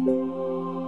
[0.00, 0.79] Música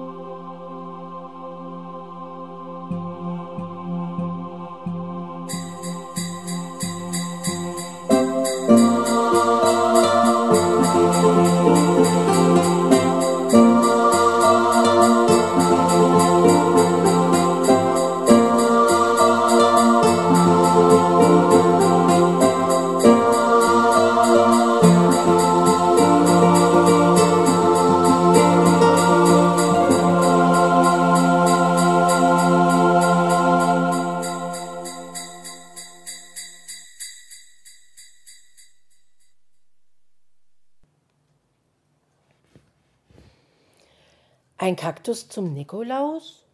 [44.63, 46.45] Ein Kaktus zum Nikolaus?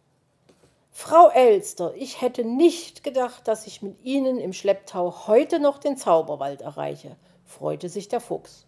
[0.91, 5.95] Frau Elster, ich hätte nicht gedacht, dass ich mit Ihnen im Schlepptau heute noch den
[5.95, 8.65] Zauberwald erreiche, freute sich der Fuchs.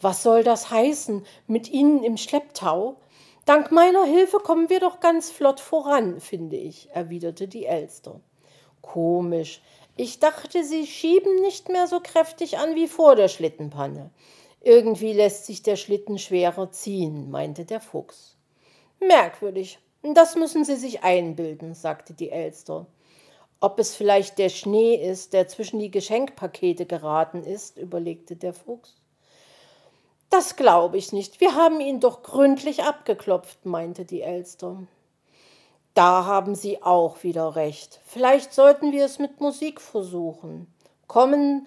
[0.00, 2.96] Was soll das heißen, mit Ihnen im Schlepptau?
[3.44, 8.18] Dank meiner Hilfe kommen wir doch ganz flott voran, finde ich, erwiderte die Elster.
[8.82, 9.62] Komisch.
[9.96, 14.10] Ich dachte, Sie schieben nicht mehr so kräftig an wie vor der Schlittenpanne.
[14.60, 18.35] Irgendwie lässt sich der Schlitten schwerer ziehen, meinte der Fuchs.
[19.00, 19.78] Merkwürdig.
[20.02, 22.86] Das müssen Sie sich einbilden, sagte die Elster.
[23.60, 28.96] Ob es vielleicht der Schnee ist, der zwischen die Geschenkpakete geraten ist, überlegte der Fuchs.
[30.30, 31.40] Das glaube ich nicht.
[31.40, 34.82] Wir haben ihn doch gründlich abgeklopft, meinte die Elster.
[35.94, 38.00] Da haben Sie auch wieder recht.
[38.04, 40.66] Vielleicht sollten wir es mit Musik versuchen.
[41.06, 41.66] Kommen,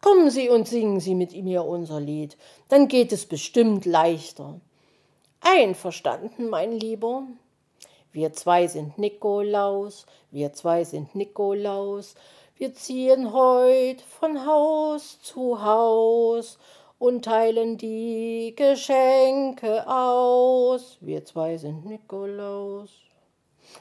[0.00, 2.36] kommen Sie und singen Sie mit mir unser Lied.
[2.68, 4.60] Dann geht es bestimmt leichter.
[5.40, 7.22] Einverstanden, mein Lieber.
[8.12, 12.14] Wir zwei sind Nikolaus, wir zwei sind Nikolaus,
[12.56, 16.58] wir ziehen heut von Haus zu Haus
[16.98, 20.96] und teilen die Geschenke aus.
[21.00, 22.88] Wir zwei sind Nikolaus.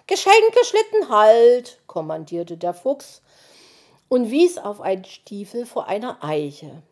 [0.08, 3.22] Geschenke schlitten halt, kommandierte der Fuchs
[4.10, 6.84] und wies auf einen Stiefel vor einer Eiche.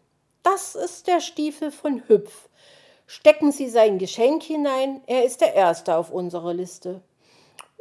[0.42, 2.48] Das ist der Stiefel von Hüpf,
[3.06, 7.02] Stecken Sie sein Geschenk hinein, er ist der Erste auf unserer Liste.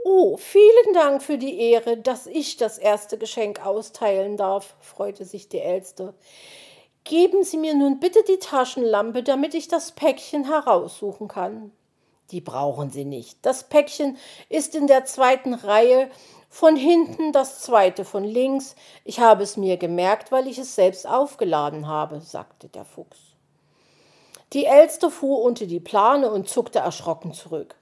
[0.04, 5.48] Oh, vielen Dank für die Ehre, dass ich das erste Geschenk austeilen darf, freute sich
[5.48, 6.14] die Elster.
[7.04, 11.72] Geben Sie mir nun bitte die Taschenlampe, damit ich das Päckchen heraussuchen kann.
[12.32, 13.38] Die brauchen Sie nicht.
[13.42, 14.16] Das Päckchen
[14.48, 16.10] ist in der zweiten Reihe,
[16.48, 18.74] von hinten das zweite von links.
[19.04, 23.31] Ich habe es mir gemerkt, weil ich es selbst aufgeladen habe, sagte der Fuchs.
[24.52, 27.74] Die Elster fuhr unter die Plane und zuckte erschrocken zurück.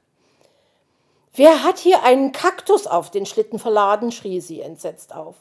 [1.34, 4.12] Wer hat hier einen Kaktus auf den Schlitten verladen?
[4.12, 5.36] schrie sie entsetzt auf.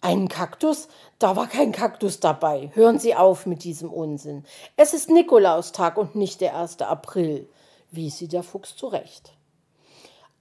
[0.00, 0.88] Einen Kaktus?
[1.18, 2.70] Da war kein Kaktus dabei.
[2.74, 4.44] Hören Sie auf mit diesem Unsinn.
[4.76, 6.80] Es ist Nikolaustag und nicht der 1.
[6.82, 7.48] April,
[7.90, 9.32] wies sie der Fuchs zurecht.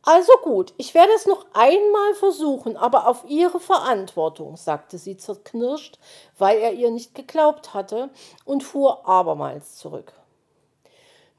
[0.08, 6.00] Also gut, ich werde es noch einmal versuchen, aber auf Ihre Verantwortung, sagte sie zerknirscht,
[6.38, 8.10] weil er ihr nicht geglaubt hatte,
[8.46, 10.14] und fuhr abermals zurück.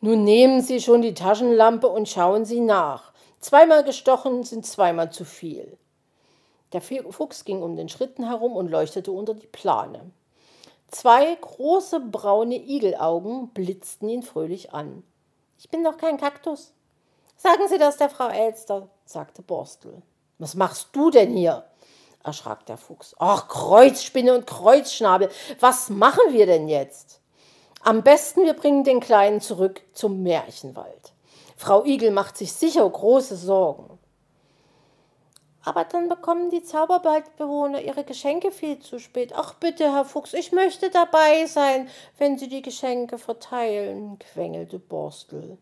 [0.02, 3.14] Nun nehmen Sie schon die Taschenlampe und schauen Sie nach.
[3.40, 5.78] Zweimal gestochen sind zweimal zu viel.
[6.74, 10.10] Der Fuchs ging um den Schritten herum und leuchtete unter die Plane.
[10.88, 15.04] Zwei große braune Igelaugen blitzten ihn fröhlich an.
[15.58, 16.74] Ich bin doch kein Kaktus,
[17.40, 20.02] Sagen Sie das der Frau Elster, sagte Borstel.
[20.38, 21.64] Was machst du denn hier?
[22.24, 23.14] erschrak der Fuchs.
[23.20, 27.20] Ach, Kreuzspinne und Kreuzschnabel, was machen wir denn jetzt?
[27.80, 31.12] Am besten, wir bringen den Kleinen zurück zum Märchenwald.
[31.56, 33.98] Frau Igel macht sich sicher große Sorgen.
[35.64, 39.32] Aber dann bekommen die Zauberwaldbewohner ihre Geschenke viel zu spät.
[39.34, 41.88] Ach bitte, Herr Fuchs, ich möchte dabei sein,
[42.18, 45.56] wenn Sie die Geschenke verteilen, quengelte Borstel.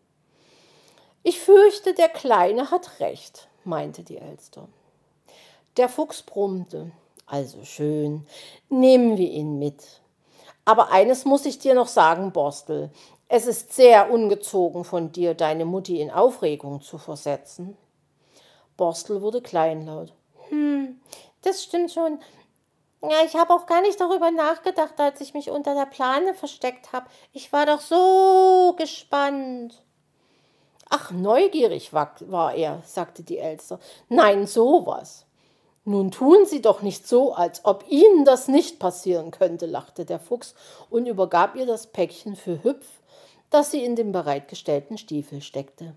[1.27, 4.69] Ich fürchte, der Kleine hat recht, meinte die Elster.
[5.75, 6.93] Der Fuchs brummte.
[7.25, 8.25] Also schön,
[8.69, 9.83] nehmen wir ihn mit.
[10.63, 12.91] Aber eines muss ich dir noch sagen, Borstel.
[13.27, 17.75] Es ist sehr ungezogen von dir, deine Mutti in Aufregung zu versetzen.
[18.77, 20.13] Borstel wurde kleinlaut.
[20.47, 21.01] Hm,
[21.41, 22.19] das stimmt schon.
[23.01, 26.93] Ja, ich habe auch gar nicht darüber nachgedacht, als ich mich unter der Plane versteckt
[26.93, 27.07] habe.
[27.33, 29.83] Ich war doch so gespannt.
[30.89, 33.79] Ach, neugierig war er, sagte die Elster.
[34.09, 35.25] Nein, sowas.
[35.83, 40.19] Nun tun Sie doch nicht so, als ob Ihnen das nicht passieren könnte, lachte der
[40.19, 40.53] Fuchs
[40.89, 42.85] und übergab ihr das Päckchen für Hüpf,
[43.49, 45.93] das sie in den bereitgestellten Stiefel steckte.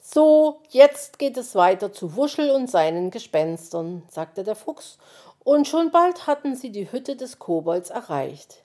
[0.00, 4.98] So, jetzt geht es weiter zu Wuschel und seinen Gespenstern, sagte der Fuchs,
[5.44, 8.62] und schon bald hatten sie die Hütte des Kobolds erreicht.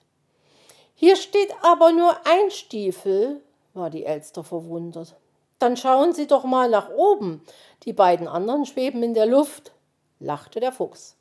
[0.94, 3.40] Hier steht aber nur ein Stiefel,
[3.74, 5.16] war die Elster verwundert.
[5.58, 7.42] Dann schauen Sie doch mal nach oben.
[7.84, 9.72] Die beiden anderen schweben in der Luft,
[10.18, 11.16] lachte der Fuchs.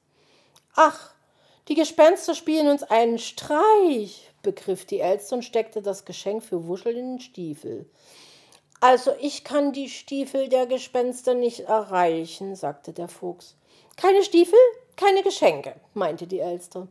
[0.75, 1.13] Ach,
[1.67, 6.95] die Gespenster spielen uns einen Streich, begriff die Elster und steckte das Geschenk für Wuschel
[6.95, 7.89] in den Stiefel.
[8.79, 13.55] Also ich kann die Stiefel der Gespenster nicht erreichen, sagte der Fuchs.
[13.97, 14.57] Keine Stiefel,
[14.95, 16.87] keine Geschenke, meinte die Elster.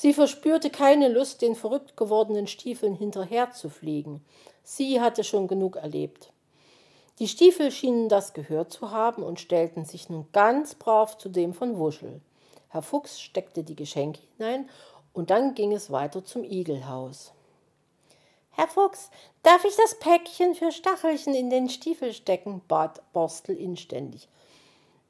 [0.00, 4.24] Sie verspürte keine Lust, den verrückt gewordenen Stiefeln hinterherzufliegen.
[4.62, 6.32] Sie hatte schon genug erlebt.
[7.18, 11.52] Die Stiefel schienen das gehört zu haben und stellten sich nun ganz brav zu dem
[11.52, 12.22] von Wuschel.
[12.70, 14.70] Herr Fuchs steckte die Geschenke hinein
[15.12, 17.32] und dann ging es weiter zum Igelhaus.
[18.52, 19.10] Herr Fuchs,
[19.42, 22.62] darf ich das Päckchen für Stachelchen in den Stiefel stecken?
[22.68, 24.28] bat Borstel inständig.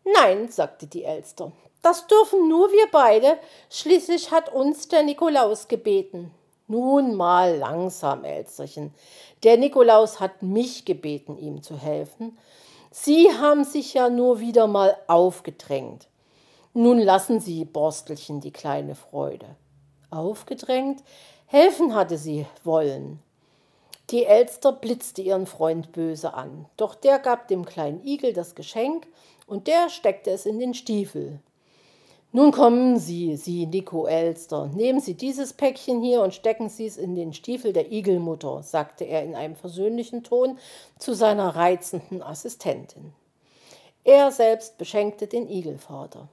[0.04, 1.52] Nein, sagte die Elster,
[1.82, 3.38] das dürfen nur wir beide,
[3.70, 6.30] schließlich hat uns der Nikolaus gebeten.
[6.68, 8.94] Nun mal langsam, Elsterchen.
[9.42, 12.38] Der Nikolaus hat mich gebeten, ihm zu helfen.
[12.90, 16.06] Sie haben sich ja nur wieder mal aufgedrängt.
[16.74, 19.46] Nun lassen Sie, Borstelchen, die kleine Freude.
[20.10, 21.02] Aufgedrängt?
[21.46, 23.20] Helfen hatte sie wollen.
[24.10, 29.06] Die Elster blitzte ihren Freund böse an, doch der gab dem kleinen Igel das Geschenk
[29.50, 31.40] und der steckte es in den Stiefel.
[32.32, 36.96] Nun kommen Sie, Sie Nico Elster, nehmen Sie dieses Päckchen hier und stecken Sie es
[36.96, 40.56] in den Stiefel der Igelmutter, sagte er in einem versöhnlichen Ton
[40.96, 43.12] zu seiner reizenden Assistentin.
[44.04, 46.28] Er selbst beschenkte den Igelvater.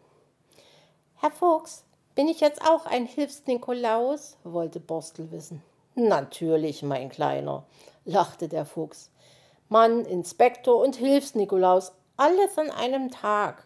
[1.16, 4.38] Herr Fuchs, bin ich jetzt auch ein Hilfs-Nikolaus?
[4.44, 5.64] wollte Borstel wissen.
[5.96, 7.64] Natürlich, mein Kleiner,
[8.06, 9.10] lachte der Fuchs.
[9.70, 13.66] Mann, Inspektor und Hilfs-Nikolaus, alles an einem Tag,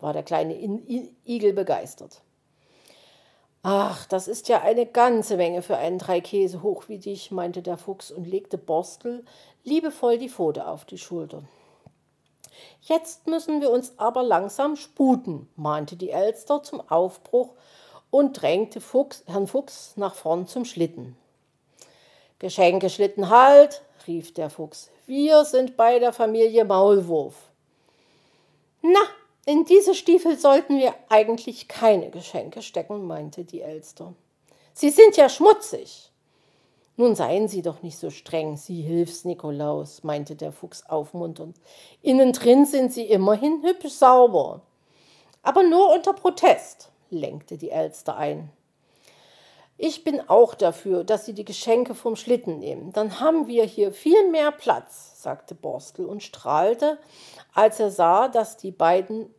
[0.00, 2.22] war der kleine Igel begeistert.
[3.62, 7.76] Ach, das ist ja eine ganze Menge für einen Dreikäse hoch wie dich, meinte der
[7.76, 9.24] Fuchs und legte Borstel
[9.64, 11.42] liebevoll die Pfote auf die Schulter.
[12.80, 17.54] Jetzt müssen wir uns aber langsam sputen, mahnte die Elster zum Aufbruch
[18.10, 21.16] und drängte Fuchs, Herrn Fuchs nach vorn zum Schlitten.
[22.38, 24.90] Geschenke Schlitten halt, rief der Fuchs.
[25.06, 27.34] Wir sind bei der Familie Maulwurf.
[28.82, 29.00] Na,
[29.46, 34.14] in diese Stiefel sollten wir eigentlich keine Geschenke stecken, meinte die Elster.
[34.74, 36.12] Sie sind ja schmutzig.
[36.96, 41.56] Nun seien Sie doch nicht so streng, Sie Hilfs-Nikolaus, meinte der Fuchs aufmunternd.
[42.02, 44.62] Innen drin sind Sie immerhin hübsch sauber.
[45.42, 48.50] Aber nur unter Protest, lenkte die Elster ein.
[49.80, 52.92] Ich bin auch dafür, dass Sie die Geschenke vom Schlitten nehmen.
[52.92, 56.98] Dann haben wir hier viel mehr Platz, sagte Borstel und strahlte,
[57.54, 59.32] als er sah, dass die beiden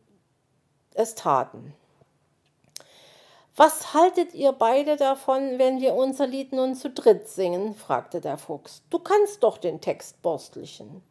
[0.94, 1.74] es taten.
[3.58, 7.76] Was haltet ihr beide davon, wenn wir unser Lied nun zu dritt singen?
[7.76, 8.84] fragte der Fuchs.
[8.90, 11.04] Du kannst doch den Text, Borstelchen.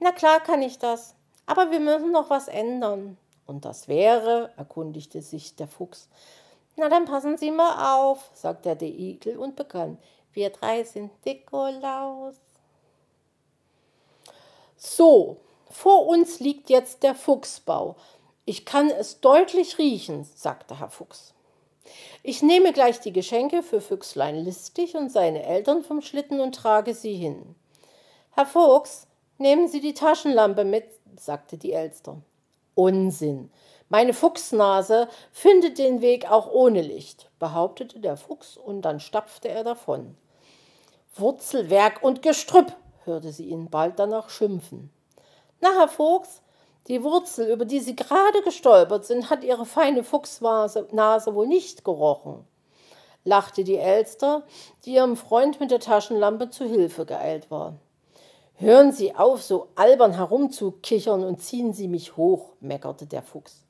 [0.00, 1.14] Na klar kann ich das,
[1.44, 3.18] aber wir müssen noch was ändern.
[3.44, 6.08] Und das wäre, erkundigte sich der Fuchs,
[6.76, 9.98] na, dann passen Sie mal auf, sagte der Igel und begann.
[10.32, 12.36] Wir drei sind Nikolaus.
[14.76, 15.38] So,
[15.70, 17.96] vor uns liegt jetzt der Fuchsbau.
[18.44, 21.32] Ich kann es deutlich riechen, sagte Herr Fuchs.
[22.22, 26.94] Ich nehme gleich die Geschenke für Füchslein Listig und seine Eltern vom Schlitten und trage
[26.94, 27.54] sie hin.
[28.32, 29.06] Herr Fuchs,
[29.38, 30.84] nehmen Sie die Taschenlampe mit,
[31.16, 32.20] sagte die Elster.
[32.76, 33.50] Unsinn.
[33.88, 39.64] Meine Fuchsnase findet den Weg auch ohne Licht, behauptete der Fuchs, und dann stapfte er
[39.64, 40.14] davon.
[41.14, 44.90] Wurzelwerk und Gestrüpp, hörte sie ihn bald danach schimpfen.
[45.60, 46.42] Na, Herr Fuchs,
[46.88, 50.86] die Wurzel, über die Sie gerade gestolpert sind, hat Ihre feine Fuchsnase
[51.34, 52.46] wohl nicht gerochen,
[53.24, 54.42] lachte die Elster,
[54.84, 57.78] die ihrem Freund mit der Taschenlampe zu Hilfe geeilt war.
[58.58, 63.62] Hören Sie auf, so albern herumzukichern und ziehen Sie mich hoch, meckerte der Fuchs.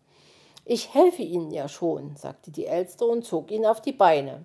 [0.64, 4.44] Ich helfe Ihnen ja schon, sagte die Elster und zog ihn auf die Beine.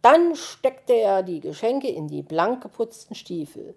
[0.00, 3.74] Dann steckte er die Geschenke in die blank geputzten Stiefel.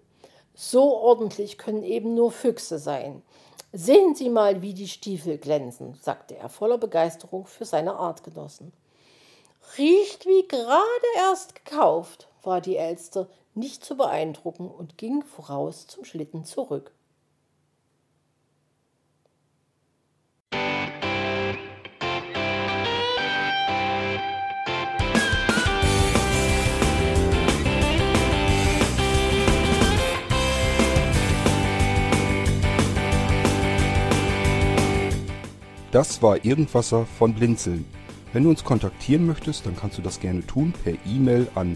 [0.53, 3.21] So ordentlich können eben nur Füchse sein.
[3.73, 8.71] Sehen Sie mal, wie die Stiefel glänzen, sagte er voller Begeisterung für seine Artgenossen.
[9.77, 10.75] Riecht wie gerade
[11.17, 16.93] erst gekauft, war die Elster nicht zu beeindrucken und ging voraus zum Schlitten zurück.
[35.91, 37.85] Das war Irgendwasser von Blinzeln.
[38.31, 41.75] Wenn du uns kontaktieren möchtest, dann kannst du das gerne tun per E-Mail an